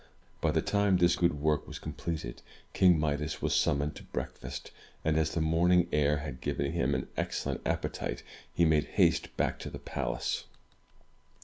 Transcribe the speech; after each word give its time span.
By 0.41 0.49
the 0.49 0.63
time 0.63 0.97
this 0.97 1.15
good 1.15 1.39
work 1.39 1.67
was 1.67 1.77
completed, 1.77 2.41
King 2.73 2.99
Midas 2.99 3.39
was 3.39 3.53
summoned 3.53 3.95
to 3.97 4.03
breakfast; 4.05 4.71
and 5.05 5.15
as 5.15 5.29
the 5.35 5.41
morning 5.41 5.87
air 5.91 6.17
had 6.17 6.41
given 6.41 6.71
him 6.71 6.95
an 6.95 7.07
excellent 7.17 7.61
appetite 7.67 8.23
he 8.51 8.65
made 8.65 8.85
haste 8.97 9.37
back 9.37 9.59
to 9.59 9.69
the 9.69 9.77
palace. 9.77 10.45